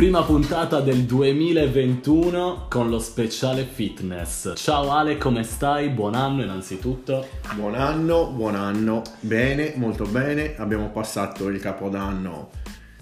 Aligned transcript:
Prima 0.00 0.22
puntata 0.22 0.80
del 0.80 1.02
2021 1.02 2.68
con 2.70 2.88
lo 2.88 2.98
speciale 2.98 3.64
fitness. 3.70 4.54
Ciao 4.56 4.92
Ale, 4.92 5.18
come 5.18 5.42
stai? 5.42 5.90
Buon 5.90 6.14
anno 6.14 6.42
innanzitutto. 6.42 7.28
Buon 7.54 7.74
anno, 7.74 8.30
buon 8.30 8.54
anno. 8.54 9.02
Bene, 9.20 9.74
molto 9.76 10.06
bene. 10.06 10.56
Abbiamo 10.56 10.88
passato 10.88 11.48
il 11.48 11.60
capodanno 11.60 12.48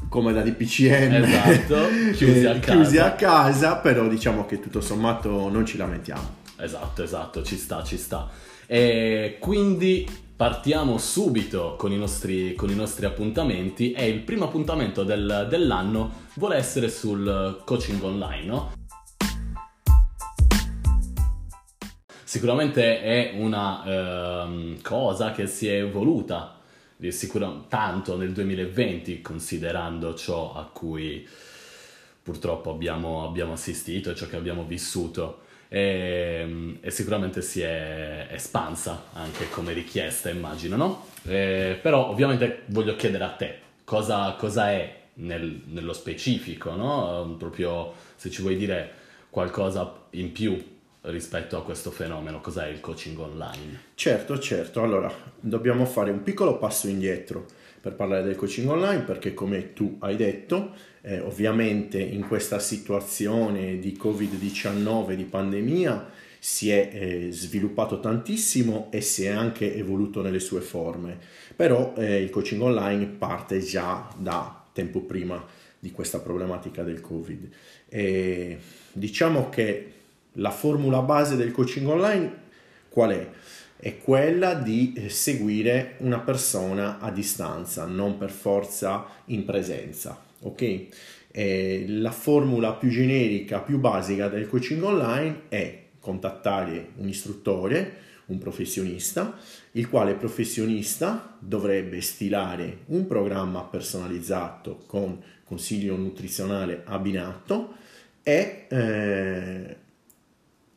come 0.09 0.33
da 0.33 0.43
DPCM. 0.43 1.23
Esatto, 1.23 1.77
chiusi 2.15 2.45
a 2.47 2.59
casa. 2.59 2.73
chiusi 2.73 2.99
a 2.99 3.13
casa, 3.13 3.77
però 3.77 4.09
diciamo 4.09 4.45
che 4.45 4.59
tutto 4.59 4.81
sommato 4.81 5.49
non 5.49 5.65
ci 5.65 5.77
lamentiamo. 5.77 6.29
Esatto, 6.57 7.05
esatto, 7.05 7.45
ci 7.45 7.57
sta, 7.57 7.85
ci 7.85 7.97
sta. 7.97 8.29
E 8.67 9.37
quindi 9.39 10.05
partiamo 10.39 10.99
subito 10.99 11.75
con 11.75 11.91
i 11.91 11.99
nostri, 11.99 12.55
con 12.55 12.71
i 12.71 12.75
nostri 12.77 13.07
appuntamenti 13.07 13.91
e 13.91 14.07
il 14.09 14.21
primo 14.21 14.45
appuntamento 14.45 15.03
del, 15.03 15.49
dell'anno 15.51 16.27
vuole 16.35 16.55
essere 16.55 16.89
sul 16.91 17.61
coaching 17.65 18.01
online, 18.01 18.45
no? 18.45 18.73
Sicuramente 22.23 23.03
è 23.03 23.33
una 23.35 24.45
ehm, 24.45 24.81
cosa 24.81 25.33
che 25.33 25.49
si 25.49 25.67
è 25.67 25.81
evoluta 25.81 26.61
sicura, 27.09 27.65
tanto 27.67 28.17
nel 28.17 28.33
2020 28.33 29.21
considerando 29.21 30.15
ciò 30.15 30.55
a 30.55 30.67
cui 30.67 31.27
purtroppo 32.23 32.71
abbiamo, 32.71 33.25
abbiamo 33.25 33.55
assistito 33.55 34.13
e 34.13 34.15
ciò 34.15 34.29
che 34.29 34.37
abbiamo 34.37 34.63
vissuto 34.63 35.47
e, 35.69 36.79
e, 36.81 36.91
sicuramente 36.91 37.43
si 37.43 37.61
è 37.61 38.29
espansa 38.31 39.05
anche 39.13 39.49
come 39.51 39.73
richiesta, 39.73 40.31
immagino, 40.31 40.77
no? 40.77 41.07
E, 41.25 41.79
però 41.81 42.09
ovviamente 42.09 42.63
voglio 42.67 42.97
chiedere 42.97 43.25
a 43.25 43.31
te 43.31 43.59
cosa, 43.85 44.35
cosa 44.39 44.71
è 44.71 44.97
nel, 45.15 45.63
nello 45.67 45.93
specifico, 45.93 46.75
no? 46.75 47.35
Proprio 47.39 47.93
se 48.17 48.31
ci 48.31 48.43
vuoi 48.43 48.57
dire 48.57 48.93
qualcosa 49.31 50.07
in 50.11 50.33
più 50.33 50.77
rispetto 51.03 51.57
a 51.57 51.63
questo 51.63 51.91
fenomeno, 51.91 52.41
cos'è 52.41 52.67
il 52.69 52.81
coaching 52.81 53.19
online? 53.19 53.83
Certo, 53.95 54.39
certo. 54.39 54.83
Allora, 54.83 55.13
dobbiamo 55.39 55.85
fare 55.85 56.11
un 56.11 56.23
piccolo 56.23 56.59
passo 56.59 56.89
indietro 56.89 57.47
per 57.89 57.95
parlare 57.95 58.23
del 58.23 58.37
coaching 58.37 58.69
online 58.69 59.03
perché 59.03 59.33
come 59.33 59.73
tu 59.73 59.97
hai 60.01 60.17
detto, 60.17 60.75
eh, 61.01 61.21
ovviamente 61.21 61.99
in 61.99 62.27
questa 62.27 62.59
situazione 62.59 63.79
di 63.79 63.99
Covid-19, 64.01 65.15
di 65.15 65.25
pandemia, 65.25 66.11
si 66.39 66.71
è 66.71 66.91
eh, 66.93 67.29
sviluppato 67.31 67.99
tantissimo 67.99 68.89
e 68.91 69.01
si 69.01 69.25
è 69.25 69.29
anche 69.29 69.75
evoluto 69.75 70.23
nelle 70.23 70.39
sue 70.39 70.61
forme, 70.61 71.19
però 71.57 71.95
eh, 71.97 72.23
il 72.23 72.31
coaching 72.31 72.61
online 72.61 73.07
parte 73.07 73.59
già 73.61 74.09
da 74.17 74.65
tempo 74.73 75.01
prima 75.01 75.45
di 75.79 75.91
questa 75.91 76.21
problematica 76.21 76.83
del 76.83 77.01
Covid. 77.01 77.49
E 77.89 78.59
diciamo 78.93 79.49
che 79.49 79.93
la 80.33 80.51
formula 80.51 81.01
base 81.01 81.37
del 81.37 81.53
coaching 81.53 81.89
online 81.89 82.47
qual 82.89 83.11
è? 83.11 83.29
È 83.81 83.99
quella 83.99 84.55
di 84.55 84.93
eh, 84.97 85.09
seguire 85.09 85.95
una 85.99 86.19
persona 86.19 86.99
a 86.99 87.11
distanza, 87.11 87.87
non 87.87 88.19
per 88.19 88.31
forza 88.31 89.07
in 89.27 89.45
presenza. 89.45 90.21
Ok? 90.41 90.87
E 91.31 91.85
la 91.87 92.11
formula 92.11 92.73
più 92.73 92.89
generica, 92.89 93.61
più 93.61 93.79
basica 93.79 94.29
del 94.29 94.49
coaching 94.49 94.83
online 94.83 95.43
è 95.49 95.83
contattare 96.01 96.91
un 96.97 97.09
istruttore, 97.09 98.07
un 98.27 98.39
professionista, 98.39 99.37
il 99.73 99.89
quale 99.89 100.15
professionista 100.15 101.37
dovrebbe 101.39 102.01
stilare 102.01 102.79
un 102.87 103.07
programma 103.07 103.63
personalizzato 103.63 104.83
con 104.87 105.23
consiglio 105.45 105.97
nutrizionale 105.97 106.83
abbinato 106.85 107.75
e 108.23 108.67
eh, 108.69 109.77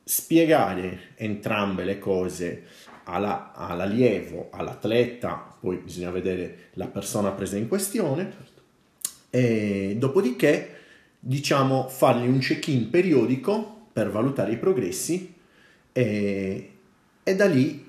spiegare 0.04 1.00
entrambe 1.16 1.84
le 1.84 2.00
cose 2.00 2.64
alla, 3.12 3.52
all'allievo, 3.54 4.50
all'atleta, 4.52 5.56
poi 5.60 5.78
bisogna 5.78 6.12
vedere 6.12 6.70
la 6.74 6.88
persona 6.88 7.32
presa 7.32 7.58
in 7.58 7.68
questione, 7.68 8.50
e 9.30 9.96
dopodiché 9.98 10.76
diciamo 11.20 11.88
fargli 11.88 12.28
un 12.28 12.40
check-in 12.40 12.90
periodico 12.90 13.88
per 13.94 14.10
valutare 14.10 14.54
i 14.54 14.58
progressi 14.58 15.34
e, 15.92 16.72
e 17.24 17.36
da 17.36 17.46
lì 17.46 17.86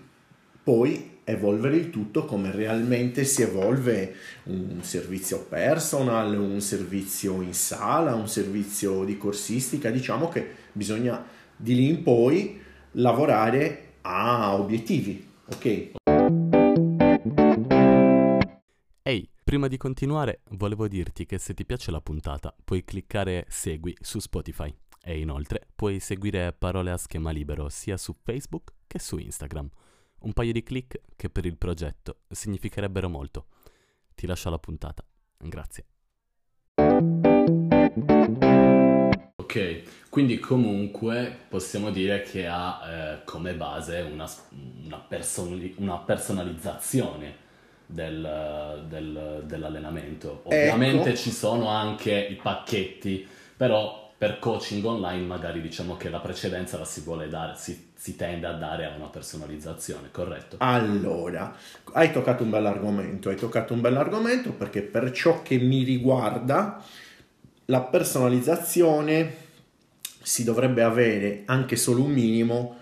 poi 0.63 1.11
evolvere 1.25 1.77
il 1.77 1.91
tutto 1.91 2.25
come 2.25 2.51
realmente 2.51 3.25
si 3.25 3.43
evolve 3.43 4.15
un 4.45 4.81
servizio 4.83 5.47
personal, 5.49 6.37
un 6.39 6.61
servizio 6.61 7.41
in 7.41 7.55
sala, 7.55 8.15
un 8.15 8.29
servizio 8.29 9.05
di 9.05 9.17
corsistica, 9.17 9.91
diciamo 9.91 10.29
che 10.29 10.47
bisogna 10.73 11.25
di 11.57 11.75
lì 11.75 11.89
in 11.89 12.03
poi 12.03 12.61
lavorare 12.93 13.92
a 14.03 14.55
obiettivi, 14.55 15.29
ok? 15.47 15.93
Ehi, 19.03 19.29
prima 19.43 19.69
di 19.69 19.77
continuare 19.77 20.43
volevo 20.51 20.89
dirti 20.89 21.27
che 21.27 21.39
se 21.39 21.55
ti 21.55 21.65
piace 21.65 21.91
la 21.91 22.01
puntata 22.01 22.55
puoi 22.65 22.85
cliccare 22.85 23.47
segui 23.49 23.97
su 24.01 24.19
Spotify 24.19 24.75
e 25.05 25.19
inoltre 25.19 25.67
puoi 25.75 25.99
seguire 26.01 26.53
parole 26.53 26.91
a 26.91 26.97
schema 26.97 27.31
libero 27.31 27.69
sia 27.69 27.97
su 27.97 28.15
Facebook 28.23 28.73
che 28.87 28.99
su 28.99 29.19
Instagram. 29.19 29.69
Un 30.21 30.33
paio 30.33 30.53
di 30.53 30.63
click 30.63 31.01
che 31.17 31.29
per 31.31 31.47
il 31.47 31.59
progetto 31.59 32.21
significherebbero 32.29 33.09
molto. 33.09 33.47
Ti 34.15 34.27
lascio 34.27 34.51
la 34.51 34.59
puntata. 34.59 35.05
Grazie. 35.39 35.87
Ok, 39.53 39.83
quindi 40.09 40.39
comunque 40.39 41.37
possiamo 41.47 41.91
dire 41.91 42.23
che 42.23 42.47
ha 42.47 42.81
eh, 42.87 43.25
come 43.25 43.53
base 43.53 44.01
una, 44.01 44.27
una, 44.87 44.97
person- 44.97 45.75
una 45.77 45.99
personalizzazione 45.99 47.35
del, 47.85 48.87
del, 48.89 49.43
dell'allenamento. 49.45 50.41
Ovviamente 50.45 51.11
ecco. 51.11 51.19
ci 51.19 51.31
sono 51.31 51.69
anche 51.69 52.29
i 52.31 52.37
pacchetti, 52.37 53.29
però 53.55 54.15
per 54.17 54.39
coaching 54.39 54.83
online 54.87 55.27
magari 55.27 55.61
diciamo 55.61 55.99
che 55.99 56.09
la 56.09 56.21
precedenza 56.21 56.79
la 56.79 56.87
si 56.87 57.03
vuole 57.03 57.29
dare, 57.29 57.53
si, 57.57 57.91
si 57.95 58.17
tende 58.17 58.47
a 58.47 58.53
dare 58.53 58.87
a 58.87 58.95
una 58.97 59.09
personalizzazione, 59.09 60.09
corretto? 60.11 60.57
Allora, 60.61 61.55
hai 61.93 62.11
toccato 62.11 62.43
un 62.43 62.49
bell'argomento, 62.49 63.29
hai 63.29 63.37
toccato 63.37 63.75
un 63.75 63.83
bell'argomento 63.83 64.53
perché 64.53 64.81
per 64.81 65.11
ciò 65.11 65.43
che 65.43 65.59
mi 65.59 65.83
riguarda 65.83 66.83
la 67.67 67.81
personalizzazione 67.83 69.42
si 70.23 70.45
dovrebbe 70.45 70.83
avere 70.83 71.43
anche 71.47 71.77
solo 71.77 72.03
un 72.03 72.13
minimo 72.13 72.77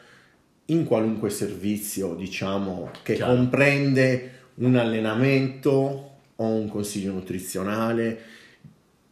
in 0.66 0.84
qualunque 0.84 1.30
servizio, 1.30 2.14
diciamo, 2.14 2.90
che 3.02 3.14
Chiaro. 3.14 3.34
comprende 3.34 4.32
un 4.56 4.76
allenamento 4.76 6.10
o 6.36 6.44
un 6.44 6.68
consiglio 6.68 7.12
nutrizionale. 7.12 8.20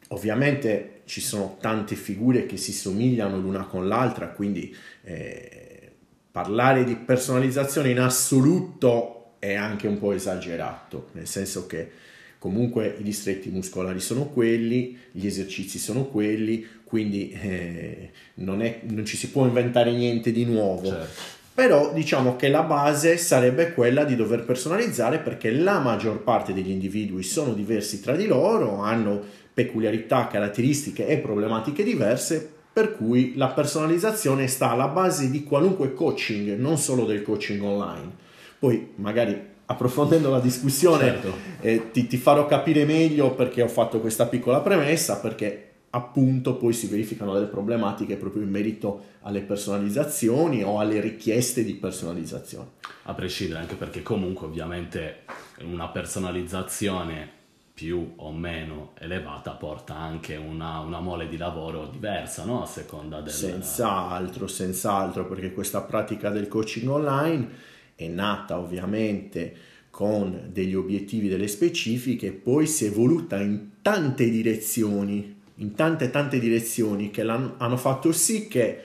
Ovviamente 0.08 1.02
ci 1.04 1.20
sono 1.20 1.56
tante 1.60 1.96
figure 1.96 2.46
che 2.46 2.56
si 2.56 2.72
somigliano 2.72 3.38
l'una 3.38 3.64
con 3.64 3.88
l'altra, 3.88 4.28
quindi 4.28 4.74
eh, 5.02 5.90
parlare 6.30 6.84
di 6.84 6.94
personalizzazione 6.94 7.90
in 7.90 7.98
assoluto 7.98 9.32
è 9.38 9.54
anche 9.54 9.86
un 9.86 9.98
po' 9.98 10.12
esagerato, 10.12 11.08
nel 11.12 11.26
senso 11.26 11.66
che 11.66 11.90
comunque 12.38 12.96
i 12.98 13.02
distretti 13.02 13.50
muscolari 13.50 14.00
sono 14.00 14.26
quelli, 14.26 14.96
gli 15.10 15.26
esercizi 15.26 15.78
sono 15.78 16.04
quelli, 16.04 16.64
quindi 16.88 17.31
eh, 17.31 18.10
non, 18.37 18.62
è, 18.62 18.81
non, 18.84 19.04
ci 19.04 19.19
si 19.19 19.28
può 19.28 19.44
inventare 19.44 19.93
niente 19.93 20.32
di 20.32 20.47
nuovo. 20.47 20.88
Certo. 20.88 21.37
Però 21.53 21.93
diciamo 21.93 22.34
che 22.37 22.49
la 22.49 22.62
base 22.62 23.19
sarebbe 23.19 23.75
quella 23.75 24.04
di 24.04 24.16
dover 24.16 24.44
personalizzare 24.44 25.19
perché 25.19 25.50
la 25.50 25.81
maggior 25.81 26.23
parte 26.23 26.55
degli 26.55 26.70
individui 26.70 27.23
sono 27.23 27.52
diversi 27.52 28.00
tra 28.00 28.17
di 28.17 28.26
loro, 28.26 28.81
hanno 28.81 29.23
peculiarità, 29.52 30.29
caratteristiche 30.29 31.06
e 31.06 31.19
problematiche 31.19 31.82
diverse, 31.82 32.49
per 32.73 32.96
cui 32.96 33.34
la 33.37 33.49
personalizzazione 33.49 34.46
sta 34.46 34.70
alla 34.70 34.88
base 34.88 35.29
di 35.31 35.43
qualunque 35.43 35.93
coaching, 35.93 36.56
non 36.56 36.79
solo 36.79 37.05
del 37.05 37.23
coaching 37.23 37.62
online. 37.62 38.12
Poi 38.58 38.93
magari 38.94 39.38
approfondendo 39.67 40.31
la 40.31 40.41
discussione 40.41 41.05
certo. 41.05 41.34
eh, 41.61 41.91
ti, 41.91 42.06
ti, 42.06 42.17
farò 42.17 42.46
capire 42.46 42.87
meglio 42.87 43.34
perché 43.34 43.61
ho 43.61 43.69
fatto 43.69 44.00
questa 44.00 44.25
piccola 44.26 44.61
premessa, 44.61 45.19
perché 45.19 45.68
appunto 45.90 46.56
poi 46.56 46.73
si 46.73 46.87
verificano 46.87 47.32
delle 47.32 47.46
problematiche 47.46 48.17
proprio 48.17 48.43
in 48.43 48.50
merito 48.50 49.05
alle 49.23 49.40
personalizzazioni 49.40 50.62
o 50.62 50.81
alle 50.81 51.00
richieste 51.00 51.64
di 51.64 51.75
personalizzazione. 51.75 52.70
A 53.05 53.14
prescindere, 53.14 53.61
anche 53.61 53.75
perché 53.75 54.02
comunque 54.02 54.46
ovviamente 54.46 55.25
una 55.62 55.88
personalizzazione 55.88 57.37
più 57.73 58.14
o 58.17 58.32
meno 58.32 58.90
elevata 58.99 59.52
porta 59.52 59.94
anche 59.96 60.35
una, 60.35 60.81
una 60.81 60.99
mole 60.99 61.29
di 61.29 61.37
lavoro 61.37 61.87
diversa, 61.87 62.44
no? 62.44 62.62
A 62.62 62.67
seconda 62.67 63.20
del... 63.20 63.32
Senz'altro, 63.32 64.49
senz'altro, 64.49 65.26
perché 65.26 65.52
questa 65.52 65.82
pratica 65.82 66.29
del 66.31 66.49
coaching 66.49 66.88
online 66.88 67.49
è 67.94 68.08
nata 68.08 68.58
ovviamente 68.58 69.56
con 69.91 70.49
degli 70.52 70.75
obiettivi, 70.75 71.29
delle 71.29 71.49
specifiche, 71.49 72.32
poi 72.32 72.67
si 72.67 72.84
è 72.84 72.88
evoluta 72.88 73.41
in 73.41 73.69
tante 73.81 74.29
direzioni 74.29 75.38
in 75.58 75.75
tante 75.75 76.10
tante 76.10 76.38
direzioni 76.38 77.10
che 77.10 77.22
hanno 77.22 77.76
fatto 77.76 78.12
sì 78.12 78.49
che 78.49 78.82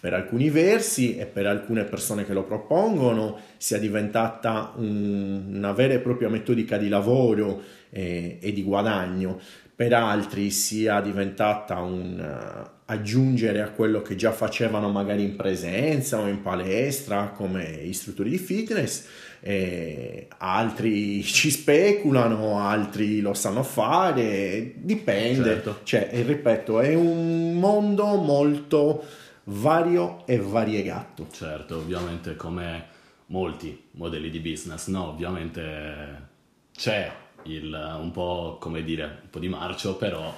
per 0.00 0.14
alcuni 0.14 0.48
versi 0.48 1.16
e 1.16 1.26
per 1.26 1.46
alcune 1.46 1.84
persone 1.84 2.24
che 2.24 2.32
lo 2.32 2.44
propongono 2.44 3.38
sia 3.56 3.78
diventata 3.78 4.72
un, 4.76 5.54
una 5.54 5.72
vera 5.72 5.94
e 5.94 5.98
propria 5.98 6.28
metodica 6.28 6.76
di 6.76 6.88
lavoro 6.88 7.60
e, 7.90 8.38
e 8.40 8.52
di 8.52 8.62
guadagno, 8.62 9.40
per 9.74 9.92
altri 9.92 10.50
sia 10.50 11.00
diventata 11.00 11.80
un 11.80 12.76
aggiungere 12.90 13.60
a 13.60 13.70
quello 13.70 14.00
che 14.00 14.16
già 14.16 14.32
facevano 14.32 14.88
magari 14.88 15.22
in 15.22 15.36
presenza 15.36 16.20
o 16.20 16.26
in 16.26 16.40
palestra 16.40 17.28
come 17.28 17.64
istruttori 17.64 18.30
di 18.30 18.38
fitness, 18.38 19.06
e 19.40 20.28
altri 20.38 21.22
ci 21.24 21.50
speculano, 21.50 22.58
altri 22.60 23.20
lo 23.20 23.34
sanno 23.34 23.62
fare, 23.62 24.72
dipende. 24.76 25.44
Certo. 25.44 25.80
Cioè, 25.82 26.10
ripeto, 26.24 26.80
è 26.80 26.94
un 26.94 27.58
mondo 27.58 28.14
molto 28.16 29.04
vario 29.44 30.26
e 30.26 30.38
variegato. 30.38 31.26
Certo, 31.30 31.76
ovviamente 31.76 32.36
come 32.36 32.96
molti 33.26 33.78
modelli 33.92 34.30
di 34.30 34.40
business, 34.40 34.88
no? 34.88 35.08
Ovviamente 35.08 36.26
c'è 36.74 37.12
il, 37.44 37.98
un 38.00 38.10
po' 38.12 38.56
come 38.58 38.82
dire, 38.82 39.04
un 39.22 39.30
po' 39.30 39.38
di 39.38 39.48
marcio, 39.48 39.96
però 39.96 40.34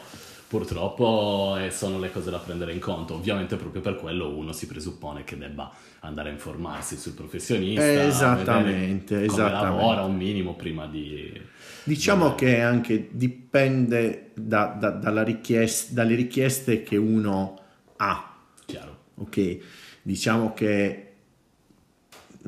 purtroppo 0.50 1.56
eh, 1.61 1.70
sono 1.70 2.00
le 2.00 2.11
cose 2.11 2.29
da 2.29 2.38
prendere 2.38 2.73
in 2.73 2.81
conto. 2.81 3.14
Ovviamente 3.14 3.55
proprio 3.55 3.81
per 3.81 3.94
quello 3.94 4.35
uno 4.35 4.50
si 4.50 4.67
presuppone 4.67 5.23
che 5.23 5.38
debba 5.38 5.73
andare 6.00 6.31
a 6.31 6.32
informarsi 6.32 6.97
sul 6.97 7.12
professionista, 7.12 8.05
esattamente, 8.05 9.23
esattamente. 9.23 9.64
lavora 9.64 10.02
un 10.02 10.17
minimo 10.17 10.55
prima 10.55 10.88
di... 10.88 11.41
Diciamo 11.85 12.35
che 12.35 12.62
anche 12.62 13.11
dipende 13.12 14.32
da, 14.35 14.76
da, 15.00 15.23
richiesta, 15.23 15.94
dalle 15.94 16.17
richieste 16.17 16.82
che 16.82 16.96
uno 16.96 17.56
ha. 17.99 18.35
Chiaro. 18.67 18.96
Ok, 19.19 19.58
diciamo 20.03 20.53
che 20.53 21.11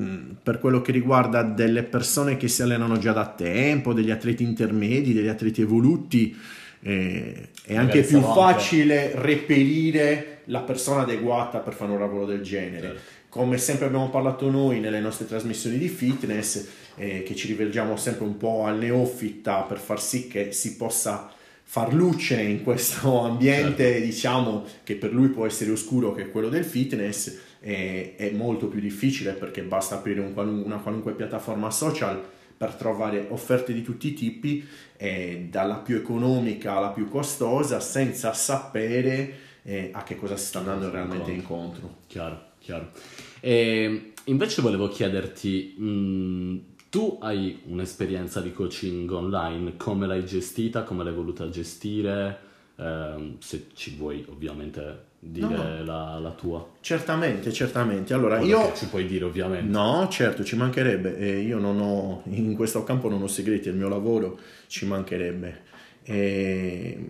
Mm, 0.01 0.31
per 0.43 0.59
quello 0.59 0.81
che 0.81 0.91
riguarda 0.91 1.43
delle 1.43 1.83
persone 1.83 2.39
che 2.39 2.49
si 2.49 2.63
allenano 2.63 2.97
già 2.97 3.13
da 3.13 3.27
tempo, 3.27 3.93
degli 3.93 4.11
atleti 4.11 4.43
intermedi, 4.43 5.13
degli 5.13 5.29
atleti 5.29 5.61
evoluti, 5.61 6.35
eh, 6.83 7.49
è 7.65 7.77
anche 7.77 8.03
più 8.03 8.21
facile 8.21 9.13
reperire 9.15 10.41
la 10.47 10.61
persona 10.61 11.03
adeguata 11.03 11.59
per 11.59 11.75
fare 11.75 11.93
un 11.93 12.01
lavoro 12.01 12.27
del 12.27 12.43
genere. 12.43 12.87
Certo. 12.89 13.01
Come 13.29 13.57
sempre 13.57 13.87
abbiamo 13.87 14.11
parlato 14.11 14.51
noi 14.51 14.81
nelle 14.81 15.01
nostre 15.01 15.27
trasmissioni 15.27 15.79
di 15.79 15.89
fitness, 15.89 16.67
eh, 16.97 17.23
che 17.23 17.35
ci 17.35 17.47
rivolgiamo 17.47 17.97
sempre 17.97 18.25
un 18.25 18.37
po' 18.37 18.65
al 18.65 18.79
neofita 18.79 19.63
per 19.63 19.79
far 19.79 20.01
sì 20.01 20.29
che 20.29 20.53
si 20.53 20.77
possa 20.77 21.33
far 21.63 21.95
luce 21.95 22.41
in 22.43 22.63
questo 22.63 23.21
ambiente, 23.25 23.85
certo. 23.85 24.05
diciamo, 24.05 24.65
che 24.83 24.97
per 24.97 25.13
lui 25.13 25.29
può 25.29 25.47
essere 25.47 25.71
oscuro, 25.71 26.13
che 26.13 26.23
è 26.23 26.31
quello 26.31 26.49
del 26.49 26.65
fitness 26.65 27.39
è, 27.61 28.15
è 28.17 28.31
molto 28.33 28.67
più 28.67 28.81
difficile 28.81 29.33
perché 29.33 29.63
basta 29.63 29.95
aprire 29.95 30.21
un 30.21 30.35
qualun- 30.35 30.63
una 30.65 30.79
qualunque 30.79 31.13
piattaforma 31.13 31.71
social 31.71 32.21
per 32.63 32.75
trovare 32.75 33.27
offerte 33.31 33.73
di 33.73 33.83
tutti 33.83 34.07
i 34.07 34.15
tipi, 34.15 34.65
eh, 34.97 35.49
dalla 35.51 35.79
più 35.79 35.97
economica 35.97 36.77
alla 36.77 36.91
più 36.91 37.09
costosa, 37.09 37.81
senza 37.81 38.33
sapere 38.33 39.35
eh, 39.65 39.91
a 39.93 40.05
che 40.05 40.15
cosa 40.15 40.37
si 40.37 40.47
sta 40.47 40.61
andando 40.61 40.89
realmente 40.89 41.33
incontro. 41.33 41.97
Chiaro, 42.07 42.41
chiaro. 42.61 42.93
E 43.41 44.13
invece 44.27 44.63
volevo 44.63 44.87
chiederti, 44.87 45.75
mh, 45.77 45.85
mm, 45.85 46.59
tu 46.89 47.19
hai 47.21 47.63
un'esperienza 47.65 48.41
di 48.41 48.53
coaching 48.53 49.11
online, 49.11 49.77
come 49.77 50.07
l'hai 50.07 50.25
gestita, 50.25 50.85
come 50.85 51.03
l'hai 51.03 51.15
voluta 51.15 51.49
gestire? 51.49 52.39
Eh, 52.77 53.37
se 53.41 53.71
ci 53.75 53.97
vuoi 53.97 54.25
ovviamente 54.29 55.11
dire 55.25 55.57
no, 55.57 55.85
la, 55.85 56.19
la, 56.19 56.31
tua. 56.33 56.69
Certamente, 56.81 57.53
certamente. 57.53 58.13
Allora, 58.13 58.39
Quello 58.39 58.59
io... 58.59 58.73
ci 58.75 58.87
puoi 58.87 59.07
dire 59.07 59.25
ovviamente. 59.25 59.71
No, 59.71 60.09
certo, 60.11 60.43
ci 60.43 60.57
mancherebbe. 60.57 61.17
Eh, 61.17 61.41
io 61.41 61.59
non 61.59 61.81
ho, 61.81 62.23
in 62.25 62.57
questo 62.57 62.83
campo 62.83 63.09
non 63.09 63.23
ho 63.23 63.29
segreti, 63.29 63.69
il 63.69 63.77
mio 63.77 63.89
lavoro 63.89 64.39
ci 64.67 64.85
mancherebbe. 64.85 65.61
Eh, 66.03 67.07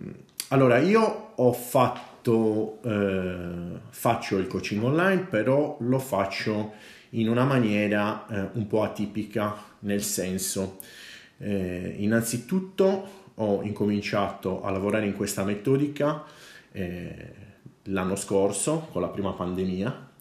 allora, 0.49 0.77
io 0.77 1.31
ho 1.35 1.53
fatto, 1.53 2.77
eh, 2.83 3.79
faccio 3.89 4.37
il 4.37 4.45
coaching 4.45 4.83
online, 4.83 5.23
però 5.23 5.77
lo 5.79 5.97
faccio 5.97 6.73
in 7.11 7.29
una 7.29 7.45
maniera 7.45 8.27
eh, 8.27 8.49
un 8.53 8.67
po' 8.67 8.83
atipica, 8.83 9.55
nel 9.79 10.03
senso, 10.03 10.77
eh, 11.39 11.95
innanzitutto 11.97 13.21
ho 13.35 13.63
incominciato 13.63 14.61
a 14.63 14.69
lavorare 14.69 15.07
in 15.07 15.15
questa 15.15 15.43
metodica 15.43 16.23
eh, 16.71 17.43
l'anno 17.83 18.15
scorso 18.15 18.87
con 18.91 19.01
la 19.01 19.09
prima 19.09 19.31
pandemia 19.31 20.11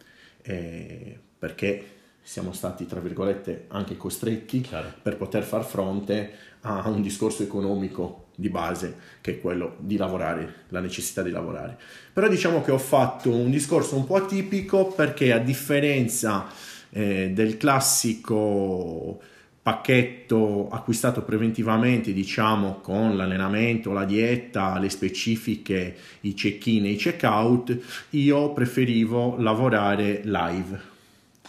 eh, 0.42 1.18
perché 1.38 1.86
siamo 2.22 2.52
stati 2.52 2.86
tra 2.86 3.00
virgolette 3.00 3.64
anche 3.68 3.96
costretti 3.96 4.60
Chiaro. 4.60 4.92
per 5.02 5.16
poter 5.16 5.42
far 5.42 5.64
fronte 5.64 6.32
a 6.62 6.88
un 6.88 7.02
discorso 7.02 7.42
economico 7.42 8.26
di 8.34 8.48
base 8.48 8.96
che 9.20 9.32
è 9.32 9.40
quello 9.40 9.76
di 9.78 9.96
lavorare, 9.96 10.64
la 10.68 10.80
necessità 10.80 11.22
di 11.22 11.30
lavorare. 11.30 11.76
Però 12.12 12.28
diciamo 12.28 12.62
che 12.62 12.70
ho 12.70 12.78
fatto 12.78 13.30
un 13.30 13.50
discorso 13.50 13.96
un 13.96 14.06
po' 14.06 14.16
atipico 14.16 14.86
perché 14.86 15.32
a 15.32 15.38
differenza 15.38 16.46
eh, 16.90 17.30
del 17.32 17.56
classico 17.56 19.20
pacchetto 19.62 20.68
acquistato 20.70 21.22
preventivamente, 21.22 22.12
diciamo, 22.12 22.80
con 22.82 23.16
l'allenamento, 23.16 23.92
la 23.92 24.04
dieta, 24.04 24.78
le 24.80 24.90
specifiche, 24.90 25.96
i 26.22 26.34
check-in 26.34 26.86
e 26.86 26.90
i 26.90 26.96
check-out, 26.96 27.78
io 28.10 28.52
preferivo 28.52 29.36
lavorare 29.38 30.22
live. 30.24 30.80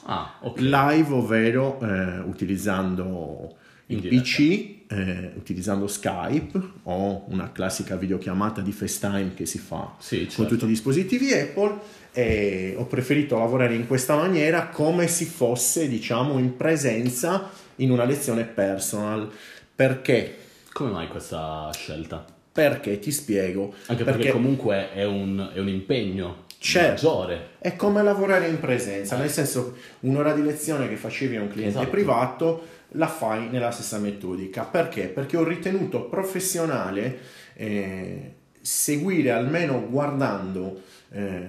Ah, 0.03 0.35
okay. 0.41 0.63
Live, 0.63 1.11
ovvero 1.11 1.79
eh, 1.81 2.19
utilizzando 2.19 3.55
il 3.87 4.07
PC, 4.07 4.39
eh, 4.87 5.31
utilizzando 5.35 5.87
Skype 5.87 6.61
o 6.83 7.25
una 7.29 7.51
classica 7.51 7.95
videochiamata 7.95 8.61
di 8.61 8.71
FaceTime 8.71 9.33
che 9.33 9.45
si 9.45 9.57
fa 9.57 9.95
sì, 9.97 10.19
certo. 10.19 10.35
con 10.35 10.47
tutti 10.47 10.65
i 10.65 10.67
dispositivi 10.67 11.33
Apple 11.33 11.79
e 12.11 12.75
ho 12.77 12.85
preferito 12.85 13.37
lavorare 13.37 13.73
in 13.73 13.87
questa 13.87 14.15
maniera 14.15 14.67
come 14.67 15.07
se 15.07 15.25
fosse, 15.25 15.89
diciamo, 15.89 16.37
in 16.37 16.55
presenza 16.55 17.49
in 17.77 17.91
una 17.91 18.05
lezione 18.05 18.43
personal. 18.43 19.29
Perché? 19.75 20.37
Come 20.71 20.91
mai 20.91 21.07
questa 21.07 21.69
scelta? 21.73 22.25
Perché 22.51 22.99
ti 22.99 23.11
spiego. 23.11 23.73
Anche 23.87 24.03
perché, 24.03 24.19
perché 24.19 24.31
comunque 24.31 24.91
è 24.91 25.03
un, 25.05 25.51
è 25.53 25.59
un 25.59 25.67
impegno 25.67 26.45
certo, 26.57 27.07
maggiore. 27.07 27.47
È 27.59 27.75
come 27.75 28.01
lavorare 28.03 28.47
in 28.47 28.59
presenza, 28.59 29.17
nel 29.17 29.29
senso 29.29 29.75
un'ora 30.01 30.33
di 30.33 30.43
lezione 30.43 30.87
che 30.87 30.95
facevi 30.95 31.35
a 31.35 31.41
un 31.41 31.49
cliente 31.49 31.77
esatto. 31.77 31.89
privato 31.89 32.67
la 32.89 33.07
fai 33.07 33.49
nella 33.49 33.71
stessa 33.71 33.97
metodica. 33.97 34.63
Perché? 34.63 35.07
Perché 35.07 35.37
ho 35.37 35.43
ritenuto 35.43 36.03
professionale 36.03 37.19
eh, 37.55 38.33
seguire 38.61 39.31
almeno 39.31 39.87
guardando 39.89 40.81
eh, 41.11 41.43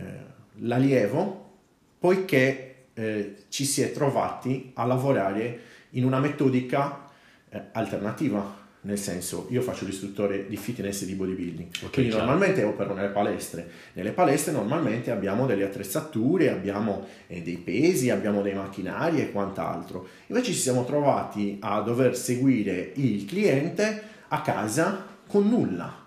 l'allievo, 0.61 1.53
poiché 1.99 2.75
eh, 2.95 3.35
ci 3.49 3.65
si 3.65 3.83
è 3.83 3.93
trovati 3.93 4.73
a 4.75 4.85
lavorare 4.85 5.73
in 5.95 6.05
una 6.05 6.21
metodica 6.21 7.09
eh, 7.49 7.61
alternativa, 7.73 8.63
nel 8.83 8.99
senso 8.99 9.47
io 9.51 9.63
faccio 9.63 9.85
l'istruttore 9.87 10.47
di 10.47 10.57
fitness 10.57 11.03
e 11.03 11.07
di 11.07 11.15
bodybuilding, 11.15 11.69
okay, 11.77 11.91
quindi 11.91 12.11
chiaro. 12.11 12.27
normalmente 12.27 12.63
opero 12.65 12.95
nelle 12.95 13.09
palestre, 13.09 13.71
nelle 13.95 14.13
palestre 14.13 14.53
normalmente 14.53 15.11
abbiamo 15.11 15.47
delle 15.47 15.65
attrezzature, 15.65 16.51
abbiamo 16.51 17.07
eh, 17.27 17.43
dei 17.43 17.57
pesi, 17.57 18.11
abbiamo 18.11 18.43
dei 18.43 18.55
macchinari 18.55 19.21
e 19.21 19.33
quant'altro, 19.33 20.07
invece 20.27 20.53
ci 20.53 20.59
siamo 20.59 20.85
trovati 20.85 21.59
a 21.61 21.81
dover 21.81 22.17
seguire 22.17 22.93
il 22.97 23.25
cliente 23.25 24.03
a 24.29 24.43
casa 24.43 25.07
con 25.27 25.49
nulla, 25.49 26.04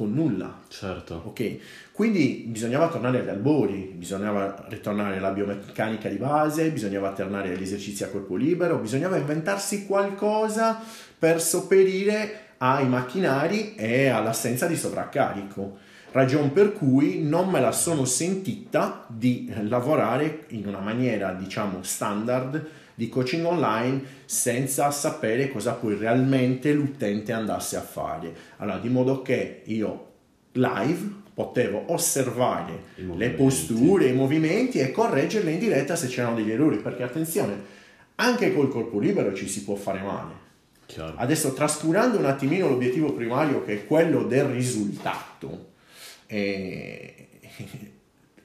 con 0.00 0.14
nulla. 0.14 0.60
Certo. 0.68 1.24
Ok, 1.26 1.58
quindi 1.92 2.46
bisognava 2.48 2.88
tornare 2.88 3.20
agli 3.20 3.28
albori, 3.28 3.92
bisognava 3.94 4.64
ritornare 4.70 5.18
alla 5.18 5.28
biomeccanica 5.28 6.08
di 6.08 6.16
base, 6.16 6.70
bisognava 6.70 7.12
tornare 7.12 7.52
agli 7.52 7.60
esercizi 7.60 8.02
a 8.04 8.08
corpo 8.08 8.34
libero, 8.34 8.78
bisognava 8.78 9.18
inventarsi 9.18 9.84
qualcosa 9.84 10.80
per 11.18 11.42
sopperire 11.42 12.54
ai 12.56 12.88
macchinari 12.88 13.74
e 13.74 14.08
all'assenza 14.08 14.66
di 14.66 14.74
sovraccarico. 14.74 15.76
Ragion 16.12 16.50
per 16.54 16.72
cui 16.72 17.22
non 17.22 17.50
me 17.50 17.60
la 17.60 17.70
sono 17.70 18.06
sentita 18.06 19.04
di 19.06 19.52
lavorare 19.68 20.44
in 20.48 20.66
una 20.66 20.80
maniera, 20.80 21.34
diciamo, 21.34 21.82
standard 21.82 22.68
di 23.00 23.08
coaching 23.08 23.46
online 23.46 24.02
senza 24.26 24.90
sapere 24.90 25.50
cosa 25.50 25.72
poi 25.72 25.96
realmente 25.96 26.70
l'utente 26.74 27.32
andasse 27.32 27.78
a 27.78 27.80
fare. 27.80 28.30
Allora, 28.58 28.76
di 28.76 28.90
modo 28.90 29.22
che 29.22 29.62
io 29.64 30.08
live 30.52 31.18
potevo 31.32 31.84
osservare 31.86 32.82
le 32.96 33.30
posture, 33.30 34.08
i 34.08 34.12
movimenti 34.12 34.80
e 34.80 34.90
correggerle 34.90 35.50
in 35.50 35.58
diretta 35.58 35.96
se 35.96 36.08
c'erano 36.08 36.36
degli 36.36 36.50
errori, 36.50 36.76
perché 36.76 37.02
attenzione, 37.02 37.78
anche 38.16 38.52
col 38.52 38.68
corpo 38.68 38.98
libero 38.98 39.32
ci 39.32 39.48
si 39.48 39.64
può 39.64 39.76
fare 39.76 40.02
male. 40.02 40.34
Chiaro. 40.84 41.14
Adesso 41.16 41.54
trascurando 41.54 42.18
un 42.18 42.26
attimino 42.26 42.68
l'obiettivo 42.68 43.14
primario 43.14 43.64
che 43.64 43.72
è 43.72 43.86
quello 43.86 44.24
del 44.24 44.44
risultato, 44.44 45.68
E 46.26 47.28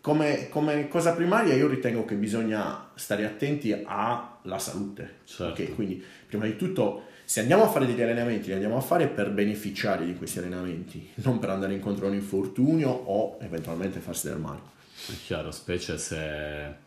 come, 0.06 0.50
come, 0.50 0.88
cosa 0.88 1.14
primaria 1.14 1.56
io 1.56 1.68
ritengo 1.68 2.06
che 2.06 2.14
bisogna 2.14 2.92
stare 2.94 3.26
attenti 3.26 3.74
alla 3.74 4.60
salute. 4.60 5.22
Certo. 5.24 5.64
Okay? 5.64 5.74
Quindi 5.74 6.04
prima 6.28 6.46
di 6.46 6.56
tutto 6.56 7.06
se 7.26 7.40
andiamo 7.40 7.64
a 7.64 7.70
fare 7.70 7.88
degli 7.88 8.04
allenamenti 8.04 8.50
li 8.50 8.54
andiamo 8.54 8.78
a 8.78 8.82
fare 8.82 9.08
per 9.08 9.32
beneficiare 9.32 10.06
di 10.06 10.16
questi 10.16 10.38
allenamenti, 10.38 11.10
non 11.24 11.40
per 11.40 11.50
andare 11.50 11.74
incontro 11.74 12.06
a 12.06 12.10
un 12.10 12.16
infortunio 12.18 12.88
o 12.88 13.40
eventualmente 13.42 14.00
farsi 14.00 14.28
del 14.28 14.38
male. 14.38 14.60
È 15.08 15.14
chiaro, 15.26 15.50
specie 15.50 15.98
se 15.98 16.84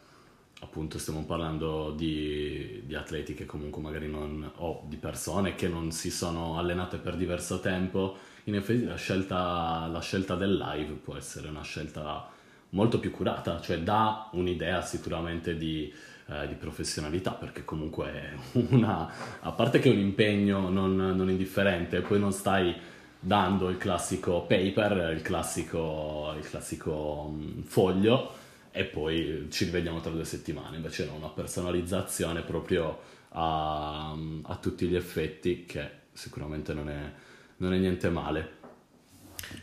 appunto 0.60 1.00
stiamo 1.00 1.24
parlando 1.24 1.90
di, 1.90 2.82
di, 2.86 2.94
atleti 2.94 3.34
che 3.34 3.46
comunque 3.46 3.82
magari 3.82 4.08
non 4.08 4.48
o 4.58 4.84
di 4.86 4.96
persone 4.96 5.56
che 5.56 5.66
non 5.66 5.90
si 5.90 6.12
sono 6.12 6.56
allenate 6.56 6.98
per 6.98 7.16
diverso 7.16 7.58
tempo 7.58 8.16
in 8.44 8.54
effetti 8.54 8.84
la 8.84 8.94
scelta, 8.94 9.88
la 9.90 10.00
scelta 10.00 10.36
del 10.36 10.56
live 10.56 10.92
può 10.94 11.16
essere 11.16 11.48
una 11.48 11.62
scelta 11.62 12.36
molto 12.70 12.98
più 12.98 13.10
curata, 13.10 13.60
cioè 13.60 13.78
dà 13.78 14.28
un'idea 14.32 14.82
sicuramente 14.82 15.56
di, 15.56 15.92
eh, 16.26 16.46
di 16.48 16.54
professionalità, 16.54 17.32
perché 17.32 17.64
comunque 17.64 18.12
è 18.12 18.32
una, 18.70 19.10
a 19.40 19.52
parte 19.52 19.78
che 19.78 19.88
è 19.88 19.92
un 19.92 20.00
impegno 20.00 20.68
non, 20.68 20.96
non, 20.96 21.30
indifferente, 21.30 22.00
poi 22.00 22.18
non 22.18 22.32
stai 22.32 22.74
dando 23.20 23.68
il 23.68 23.78
classico 23.78 24.42
paper, 24.42 25.12
il 25.14 25.22
classico, 25.22 26.34
il 26.36 26.48
classico 26.48 27.26
um, 27.28 27.62
foglio 27.62 28.32
e 28.70 28.84
poi 28.84 29.48
ci 29.50 29.64
rivediamo 29.64 30.00
tra 30.00 30.10
due 30.10 30.24
settimane, 30.24 30.76
invece 30.76 31.06
no, 31.06 31.14
una 31.14 31.28
personalizzazione 31.28 32.42
proprio 32.42 33.00
a, 33.30 34.12
a 34.42 34.56
tutti 34.56 34.86
gli 34.86 34.94
effetti 34.94 35.64
che 35.64 35.90
sicuramente 36.12 36.74
non 36.74 36.88
è, 36.88 37.12
non 37.56 37.72
è 37.72 37.78
niente 37.78 38.10
male. 38.10 38.56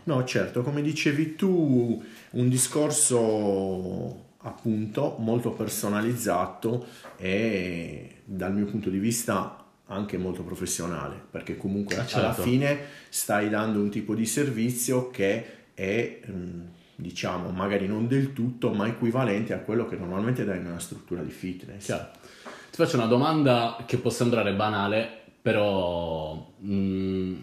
No, 0.04 0.24
certo, 0.24 0.62
come 0.62 0.82
dicevi 0.82 1.36
tu, 1.36 2.04
un 2.32 2.50
discorso 2.50 4.24
appunto 4.40 5.16
molto 5.20 5.52
personalizzato 5.52 6.86
e 7.18 8.22
dal 8.24 8.54
mio 8.54 8.66
punto 8.66 8.90
di 8.90 9.00
vista 9.00 9.64
anche 9.88 10.18
molto 10.18 10.44
professionale, 10.44 11.22
perché 11.30 11.58
comunque 11.58 11.96
certo. 11.96 12.18
alla 12.18 12.34
fine 12.34 12.80
stai 13.10 13.50
dando 13.50 13.80
un 13.80 13.90
tipo 13.90 14.16
di 14.16 14.26
servizio 14.26 15.12
che 15.12 15.46
è 15.74 16.20
mm, 16.30 16.62
diciamo 16.96 17.50
magari 17.50 17.88
non 17.88 18.08
del 18.08 18.34
tutto, 18.34 18.72
ma 18.72 18.88
equivalente 18.88 19.54
a 19.54 19.60
quello 19.60 19.88
che 19.88 19.96
normalmente 19.96 20.46
dai 20.46 20.60
in 20.60 20.68
una 20.68 20.80
struttura 20.80 21.22
di 21.22 21.32
fitness. 21.32 21.86
Chiaro. 21.86 22.10
Ti 22.44 22.82
faccio 22.82 22.98
una 22.98 23.06
domanda 23.06 23.84
che 23.86 23.98
può 23.98 24.10
sembrare 24.10 24.54
banale, 24.54 25.08
però 25.42 26.54
mh, 26.58 26.74
mm, 26.74 27.36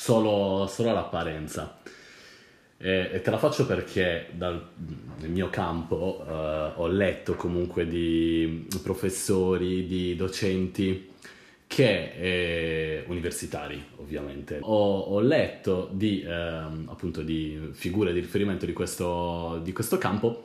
solo, 0.00 0.66
solo 0.66 0.90
all'apparenza. 0.90 1.78
E, 2.78 3.10
e, 3.12 3.20
te 3.20 3.30
la 3.30 3.36
faccio 3.36 3.66
perché 3.66 4.28
dal, 4.32 4.68
nel 5.18 5.28
mio 5.30 5.50
campo 5.50 6.24
eh, 6.26 6.72
ho 6.76 6.86
letto 6.86 7.34
comunque 7.34 7.86
di 7.86 8.66
professori, 8.82 9.84
di 9.86 10.16
docenti 10.16 11.08
che 11.66 12.12
eh, 12.16 13.04
universitari 13.06 13.84
ovviamente 13.98 14.58
ho, 14.62 14.98
ho 15.00 15.20
letto 15.20 15.88
di, 15.92 16.22
eh, 16.22 16.32
appunto 16.32 17.22
di 17.22 17.68
figure 17.72 18.12
di 18.12 18.18
riferimento 18.18 18.66
di 18.66 18.72
questo, 18.72 19.60
di 19.62 19.72
questo 19.72 19.98
campo 19.98 20.42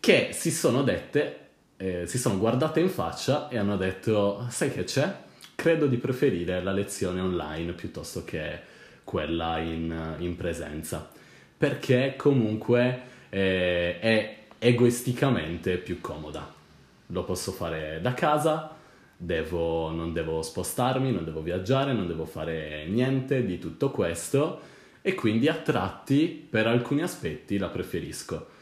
che 0.00 0.28
si 0.32 0.50
sono 0.50 0.82
dette 0.82 1.40
eh, 1.76 2.06
si 2.06 2.16
sono 2.16 2.38
guardate 2.38 2.80
in 2.80 2.88
faccia 2.88 3.48
e 3.48 3.58
hanno 3.58 3.76
detto 3.76 4.46
sai 4.48 4.70
che 4.70 4.84
c'è? 4.84 5.14
credo 5.54 5.86
di 5.86 5.98
preferire 5.98 6.62
la 6.62 6.72
lezione 6.72 7.20
online 7.20 7.72
piuttosto 7.72 8.24
che 8.24 8.72
quella 9.04 9.58
in, 9.58 10.16
in 10.18 10.34
presenza, 10.36 11.08
perché 11.56 12.14
comunque 12.16 13.02
eh, 13.28 14.00
è 14.00 14.38
egoisticamente 14.58 15.76
più 15.76 16.00
comoda. 16.00 16.52
Lo 17.08 17.22
posso 17.24 17.52
fare 17.52 18.00
da 18.00 18.14
casa, 18.14 18.74
devo, 19.16 19.90
non 19.90 20.12
devo 20.12 20.42
spostarmi, 20.42 21.12
non 21.12 21.24
devo 21.24 21.42
viaggiare, 21.42 21.92
non 21.92 22.06
devo 22.06 22.24
fare 22.24 22.86
niente 22.86 23.44
di 23.44 23.58
tutto 23.58 23.90
questo 23.90 24.72
e 25.02 25.14
quindi 25.14 25.48
a 25.48 25.54
tratti 25.54 26.46
per 26.48 26.66
alcuni 26.66 27.02
aspetti 27.02 27.58
la 27.58 27.68
preferisco. 27.68 28.52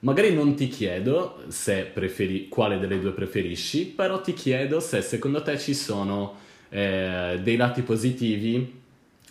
Magari 0.00 0.32
non 0.32 0.54
ti 0.54 0.68
chiedo 0.68 1.42
preferi, 1.92 2.48
quale 2.48 2.78
delle 2.78 3.00
due 3.00 3.10
preferisci, 3.10 3.86
però 3.86 4.20
ti 4.20 4.32
chiedo 4.32 4.78
se 4.78 5.02
secondo 5.02 5.42
te 5.42 5.58
ci 5.58 5.74
sono 5.74 6.36
eh, 6.68 7.40
dei 7.42 7.56
lati 7.56 7.82
positivi 7.82 8.80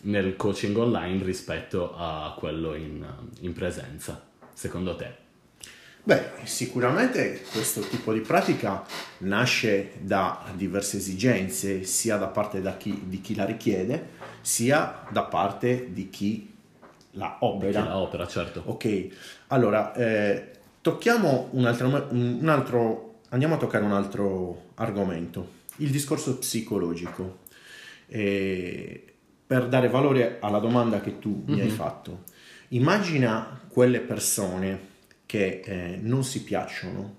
nel 0.07 0.35
coaching 0.35 0.75
online 0.77 1.23
rispetto 1.23 1.93
a 1.95 2.35
quello 2.37 2.73
in, 2.75 3.05
in 3.41 3.53
presenza, 3.53 4.21
secondo 4.53 4.95
te? 4.95 5.25
Beh, 6.03 6.29
sicuramente 6.43 7.41
questo 7.51 7.81
tipo 7.81 8.13
di 8.13 8.21
pratica 8.21 8.85
nasce 9.19 9.91
da 9.99 10.45
diverse 10.55 10.97
esigenze, 10.97 11.83
sia 11.83 12.15
da 12.15 12.27
parte 12.27 12.61
da 12.61 12.77
chi, 12.77 13.03
di 13.07 13.19
chi 13.19 13.35
la 13.35 13.43
richiede, 13.43 14.11
sia 14.39 15.05
da 15.09 15.23
parte 15.23 15.91
di 15.91 16.09
chi 16.09 16.53
la 17.11 17.37
opera. 17.41 17.81
Chi 17.81 17.87
la 17.87 17.97
opera, 17.97 18.25
certo. 18.25 18.61
Ok, 18.65 19.07
allora, 19.47 19.93
eh, 19.93 20.51
tocchiamo 20.79 21.49
un 21.51 21.65
altro, 21.65 22.07
un 22.11 22.47
altro, 22.47 23.19
andiamo 23.29 23.55
a 23.55 23.57
toccare 23.57 23.83
un 23.83 23.91
altro 23.91 24.69
argomento, 24.75 25.55
il 25.77 25.89
discorso 25.89 26.37
psicologico. 26.37 27.39
Eh, 28.07 29.06
per 29.48 29.70
dare 29.70 29.88
valore 29.88 30.38
alla 30.42 30.60
domanda 30.60 31.00
che 31.00 31.20
tu 31.20 31.44
mi 31.46 31.54
mm-hmm. 31.54 31.62
hai 31.62 31.70
mhm. 31.70 31.75
fatto. 31.75 32.24
Immagina 32.70 33.62
quelle 33.70 34.01
persone 34.01 34.96
che 35.25 35.62
eh, 35.63 36.00
non 36.01 36.25
si 36.25 36.44
piacciono 36.44 37.16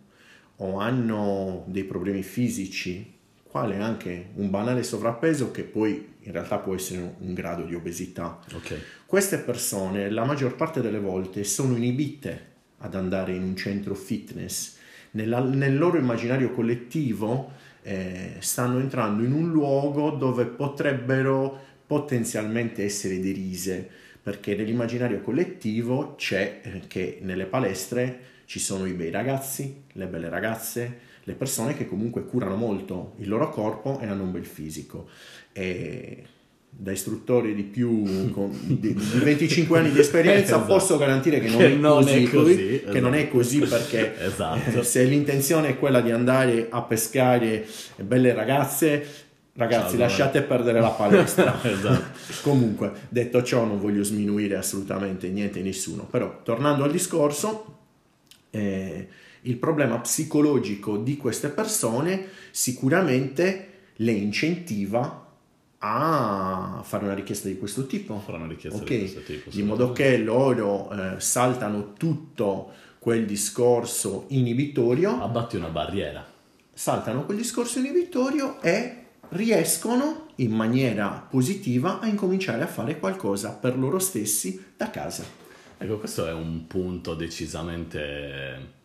o 0.56 0.78
hanno 0.78 1.64
dei 1.68 1.84
problemi 1.84 2.22
fisici, 2.22 3.14
quale 3.44 3.78
anche 3.78 4.30
un 4.34 4.50
banale 4.50 4.82
sovrappeso 4.82 5.50
che 5.50 5.62
poi 5.62 6.16
in 6.20 6.32
realtà 6.32 6.58
può 6.58 6.74
essere 6.74 7.14
un 7.18 7.32
grado 7.32 7.64
di 7.64 7.74
obesità. 7.74 8.40
Okay. 8.52 8.78
Queste 9.06 9.38
persone 9.38 10.10
la 10.10 10.24
maggior 10.24 10.54
parte 10.54 10.82
delle 10.82 11.00
volte 11.00 11.44
sono 11.44 11.76
inibite 11.76 12.46
ad 12.78 12.94
andare 12.94 13.34
in 13.34 13.42
un 13.42 13.56
centro 13.56 13.94
fitness. 13.94 14.76
Nella, 15.12 15.40
nel 15.40 15.78
loro 15.78 15.96
immaginario 15.96 16.50
collettivo 16.52 17.52
eh, 17.82 18.36
stanno 18.40 18.78
entrando 18.78 19.22
in 19.22 19.32
un 19.32 19.50
luogo 19.50 20.10
dove 20.10 20.44
potrebbero 20.44 21.66
potenzialmente 21.88 22.84
essere 22.84 23.18
derise, 23.18 23.88
perché 24.22 24.54
nell'immaginario 24.54 25.22
collettivo 25.22 26.16
c'è 26.16 26.60
eh, 26.62 26.82
che 26.86 27.18
nelle 27.22 27.46
palestre 27.46 28.20
ci 28.44 28.58
sono 28.58 28.84
i 28.84 28.92
bei 28.92 29.10
ragazzi, 29.10 29.84
le 29.92 30.06
belle 30.06 30.28
ragazze, 30.28 30.98
le 31.24 31.32
persone 31.32 31.74
che 31.74 31.88
comunque 31.88 32.26
curano 32.26 32.56
molto 32.56 33.14
il 33.18 33.28
loro 33.28 33.48
corpo 33.48 34.00
e 34.00 34.06
hanno 34.06 34.24
un 34.24 34.32
bel 34.32 34.44
fisico. 34.44 35.08
E 35.52 36.24
da 36.70 36.92
istruttore 36.92 37.54
di 37.54 37.62
più 37.62 38.02
di, 38.60 38.92
di 38.92 39.18
25 39.22 39.78
anni 39.78 39.90
di 39.90 39.98
esperienza 39.98 40.56
esatto. 40.56 40.66
posso 40.66 40.98
garantire 40.98 41.40
che 41.40 41.48
non, 41.48 41.58
che 41.58 41.66
è, 41.66 41.74
non 41.74 42.02
così, 42.02 42.22
è, 42.22 42.28
così, 42.30 42.56
che 42.56 42.82
esatto. 42.82 43.00
non 43.00 43.14
è 43.14 43.28
così 43.28 43.58
perché 43.60 44.14
esatto. 44.26 44.82
se 44.82 45.04
l'intenzione 45.04 45.68
è 45.68 45.78
quella 45.78 46.02
di 46.02 46.10
andare 46.10 46.66
a 46.68 46.82
pescare 46.82 47.66
belle 47.96 48.34
ragazze 48.34 49.26
Ragazzi, 49.58 49.96
Ciao, 49.96 50.06
lasciate 50.06 50.42
perdere 50.42 50.80
la 50.80 50.90
palestra. 50.90 51.58
esatto. 51.68 52.16
Comunque, 52.42 52.92
detto 53.08 53.42
ciò, 53.42 53.64
non 53.64 53.80
voglio 53.80 54.04
sminuire 54.04 54.54
assolutamente 54.54 55.28
niente 55.30 55.58
e 55.58 55.62
nessuno, 55.62 56.04
però 56.04 56.42
tornando 56.44 56.84
al 56.84 56.92
discorso, 56.92 57.78
eh, 58.50 59.08
il 59.42 59.56
problema 59.56 59.98
psicologico 59.98 60.96
di 60.96 61.16
queste 61.16 61.48
persone 61.48 62.28
sicuramente 62.52 63.66
le 63.96 64.12
incentiva 64.12 65.26
a 65.78 66.80
fare 66.84 67.04
una 67.04 67.14
richiesta 67.14 67.48
di 67.48 67.58
questo 67.58 67.86
tipo. 67.86 68.20
Fare 68.20 68.38
una 68.38 68.46
richiesta 68.46 68.80
okay. 68.80 68.96
di 68.96 69.02
questo 69.10 69.32
tipo. 69.32 69.50
Di 69.50 69.62
modo 69.64 69.90
che 69.90 70.18
loro 70.18 70.88
eh, 70.92 71.20
saltano 71.20 71.94
tutto 71.94 72.70
quel 73.00 73.26
discorso 73.26 74.26
inibitorio. 74.28 75.20
Abbatti 75.20 75.56
una 75.56 75.68
barriera. 75.68 76.24
Saltano 76.72 77.24
quel 77.24 77.38
discorso 77.38 77.80
inibitorio 77.80 78.62
e 78.62 79.06
riescono 79.30 80.28
in 80.36 80.52
maniera 80.52 81.26
positiva 81.28 82.00
a 82.00 82.06
incominciare 82.06 82.62
a 82.62 82.66
fare 82.66 82.98
qualcosa 82.98 83.52
per 83.52 83.78
loro 83.78 83.98
stessi 83.98 84.72
da 84.76 84.90
casa. 84.90 85.24
Ecco, 85.76 85.98
questo 85.98 86.26
è 86.26 86.32
un 86.32 86.66
punto 86.66 87.14
decisamente 87.14 88.76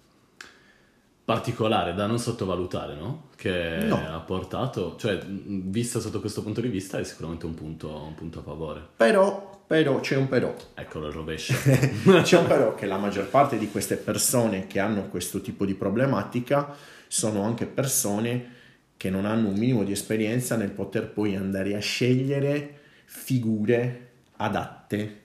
particolare 1.26 1.94
da 1.94 2.06
non 2.06 2.20
sottovalutare, 2.20 2.96
no? 2.96 3.30
Che 3.36 3.78
no. 3.86 4.06
ha 4.08 4.20
portato, 4.20 4.96
cioè, 4.98 5.20
vista 5.26 6.00
sotto 6.00 6.20
questo 6.20 6.44
punto 6.44 6.62
di 6.62 6.68
vista, 6.68 7.00
è 7.00 7.04
sicuramente 7.04 7.46
un 7.46 7.54
punto, 7.54 7.90
un 7.90 8.16
punto 8.16 8.40
a 8.40 8.44
favore. 8.44 8.82
Però, 8.98 9.64
però, 9.66 10.00
c'è 10.02 10.18
un 10.18 10.28
però. 10.28 10.54
Eccolo 10.74 11.08
il 11.08 11.14
rovescio. 11.14 11.54
c'è 12.24 12.38
un 12.38 12.48
però 12.48 12.76
che 12.76 12.86
la 12.86 12.98
maggior 12.98 13.28
parte 13.28 13.58
di 13.58 13.72
queste 13.72 13.96
persone 13.96 14.68
che 14.68 14.80
hanno 14.80 15.08
questo 15.08 15.42
tipo 15.42 15.66
di 15.66 15.74
problematica 15.74 16.76
sono 17.08 17.44
anche 17.44 17.66
persone 17.66 18.62
che 18.98 19.10
non 19.10 19.26
hanno 19.26 19.50
un 19.50 19.56
minimo 19.56 19.84
di 19.84 19.92
esperienza 19.92 20.56
nel 20.56 20.72
poter 20.72 21.10
poi 21.10 21.36
andare 21.36 21.76
a 21.76 21.80
scegliere 21.80 22.80
figure 23.06 24.10
adatte 24.38 25.22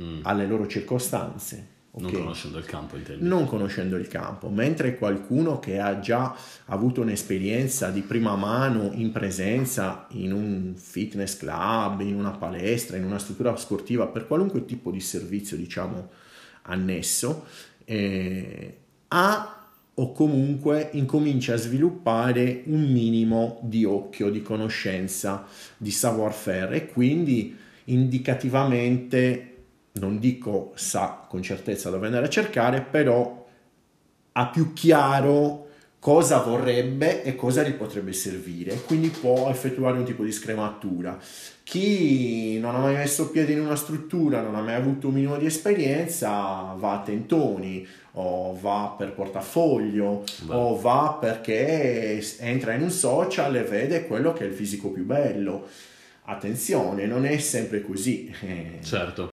mm. 0.00 0.20
alle 0.22 0.46
loro 0.46 0.66
circostanze. 0.66 1.70
Okay. 1.94 2.10
Non 2.10 2.20
conoscendo 2.22 2.56
il 2.56 2.64
campo, 2.64 2.96
intendi? 2.96 3.28
Non 3.28 3.46
conoscendo 3.46 3.96
il 3.96 4.08
campo, 4.08 4.48
mentre 4.48 4.96
qualcuno 4.96 5.58
che 5.58 5.78
ha 5.78 5.98
già 6.00 6.34
avuto 6.66 7.02
un'esperienza 7.02 7.90
di 7.90 8.00
prima 8.00 8.34
mano 8.34 8.92
in 8.94 9.12
presenza 9.12 10.06
in 10.12 10.32
un 10.32 10.72
fitness 10.74 11.36
club, 11.36 12.00
in 12.00 12.14
una 12.14 12.30
palestra, 12.30 12.96
in 12.96 13.04
una 13.04 13.18
struttura 13.18 13.54
sportiva, 13.56 14.06
per 14.06 14.26
qualunque 14.26 14.64
tipo 14.64 14.90
di 14.90 15.00
servizio, 15.00 15.54
diciamo, 15.58 16.08
annesso, 16.62 17.44
eh, 17.84 18.78
ha 19.08 19.61
o 19.94 20.12
comunque 20.12 20.88
incomincia 20.92 21.54
a 21.54 21.58
sviluppare 21.58 22.62
un 22.66 22.90
minimo 22.90 23.58
di 23.62 23.84
occhio, 23.84 24.30
di 24.30 24.40
conoscenza, 24.40 25.46
di 25.76 25.90
savoir-faire. 25.90 26.76
E 26.76 26.86
quindi 26.86 27.56
indicativamente, 27.84 29.56
non 29.92 30.18
dico 30.18 30.72
sa 30.76 31.26
con 31.28 31.42
certezza 31.42 31.90
dove 31.90 32.06
andare 32.06 32.26
a 32.26 32.30
cercare, 32.30 32.80
però 32.80 33.46
ha 34.32 34.48
più 34.48 34.72
chiaro 34.72 35.61
cosa 36.02 36.38
vorrebbe 36.38 37.22
e 37.22 37.36
cosa 37.36 37.62
gli 37.62 37.74
potrebbe 37.74 38.12
servire, 38.12 38.74
quindi 38.86 39.08
può 39.08 39.48
effettuare 39.48 39.98
un 39.98 40.04
tipo 40.04 40.24
di 40.24 40.32
scrematura. 40.32 41.16
Chi 41.62 42.58
non 42.58 42.74
ha 42.74 42.78
mai 42.78 42.96
messo 42.96 43.30
piede 43.30 43.52
in 43.52 43.60
una 43.60 43.76
struttura, 43.76 44.40
non 44.40 44.56
ha 44.56 44.62
mai 44.62 44.74
avuto 44.74 45.06
un 45.06 45.14
minimo 45.14 45.36
di 45.36 45.46
esperienza, 45.46 46.74
va 46.76 46.94
a 46.94 47.02
tentoni 47.04 47.86
o 48.14 48.58
va 48.60 48.92
per 48.98 49.12
portafoglio 49.12 50.24
Beh. 50.42 50.52
o 50.52 50.74
va 50.74 51.18
perché 51.20 52.20
entra 52.40 52.72
in 52.72 52.82
un 52.82 52.90
social 52.90 53.54
e 53.54 53.62
vede 53.62 54.08
quello 54.08 54.32
che 54.32 54.42
è 54.42 54.48
il 54.48 54.54
fisico 54.54 54.90
più 54.90 55.04
bello. 55.04 55.68
Attenzione, 56.24 57.06
non 57.06 57.24
è 57.26 57.38
sempre 57.38 57.80
così. 57.80 58.34
Certo. 58.82 59.30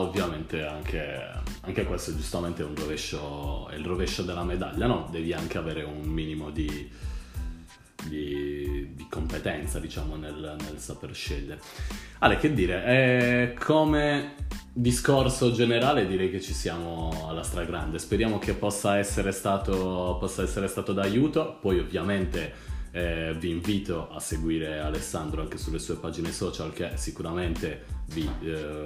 Ovviamente 0.00 0.64
anche, 0.64 1.20
anche 1.60 1.84
questo 1.84 2.10
è 2.10 2.14
giustamente 2.14 2.62
un 2.62 2.74
rovescio, 2.74 3.68
è 3.68 3.74
il 3.76 3.84
rovescio 3.84 4.22
della 4.22 4.44
medaglia, 4.44 4.86
no? 4.86 5.08
Devi 5.10 5.32
anche 5.32 5.58
avere 5.58 5.82
un 5.82 6.02
minimo 6.02 6.50
di, 6.50 6.90
di, 8.04 8.94
di 8.94 9.06
competenza, 9.08 9.78
diciamo, 9.78 10.16
nel, 10.16 10.56
nel, 10.58 10.78
saper 10.78 11.14
scegliere. 11.14 11.60
Ale, 12.18 12.38
che 12.38 12.52
dire, 12.52 12.84
eh, 12.86 13.54
come 13.58 14.34
discorso 14.72 15.52
generale 15.52 16.06
direi 16.06 16.30
che 16.30 16.40
ci 16.40 16.52
siamo 16.52 17.28
alla 17.28 17.42
stragrande, 17.42 17.98
speriamo 17.98 18.38
che 18.38 18.54
possa 18.54 18.98
essere 18.98 19.30
stato, 19.30 20.16
possa 20.18 20.42
essere 20.42 20.66
stato 20.66 20.92
d'aiuto, 20.92 21.58
poi 21.60 21.78
ovviamente 21.78 22.72
eh, 22.94 23.34
vi 23.36 23.50
invito 23.50 24.08
a 24.08 24.20
seguire 24.20 24.78
Alessandro 24.78 25.40
anche 25.40 25.58
sulle 25.58 25.80
sue 25.80 25.96
pagine 25.96 26.30
social 26.30 26.72
che 26.72 26.92
sicuramente 26.94 27.82
vi, 28.12 28.28
eh, 28.44 28.82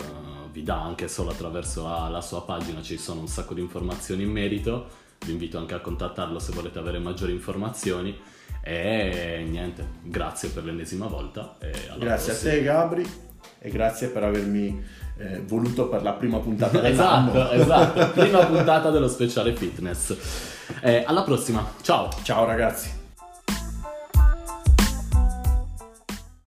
vi 0.51 0.63
dà 0.63 0.83
anche 0.83 1.09
solo 1.09 1.31
attraverso 1.31 1.83
la, 1.83 2.09
la 2.09 2.23
sua 2.23 2.43
pagina, 2.43 2.81
ci 2.81 2.97
sono 2.97 3.21
un 3.21 3.29
sacco 3.29 3.53
di 3.53 3.61
informazioni 3.61 4.23
in 4.23 4.31
merito, 4.31 4.89
vi 5.27 5.33
invito 5.33 5.59
anche 5.59 5.75
a 5.75 5.81
contattarlo 5.81 6.39
se 6.39 6.53
volete 6.53 6.79
avere 6.79 6.99
maggiori 6.99 7.33
informazioni 7.33 8.19
e 8.63 9.45
niente, 9.47 9.87
grazie 10.03 10.49
per 10.49 10.65
l'ennesima 10.65 11.07
volta. 11.07 11.59
grazie 11.99 12.33
prossima. 12.33 12.51
a 12.51 12.55
te 12.55 12.63
Gabri 12.63 13.11
e 13.59 13.71
grazie 13.71 14.09
per 14.09 14.23
avermi 14.23 14.85
eh, 15.19 15.43
voluto 15.43 15.89
per 15.89 16.03
la 16.03 16.13
prima 16.13 16.39
puntata 16.39 16.83
esatto, 16.89 17.51
esatto, 17.53 18.11
prima 18.13 18.47
puntata 18.47 18.89
dello 18.89 19.09
speciale 19.09 19.55
fitness. 19.55 20.17
Eh, 20.81 21.05
alla 21.07 21.25
prossima, 21.25 21.75
ciao! 21.83 22.09
Ciao 22.23 22.47
ragazzi! 22.47 22.98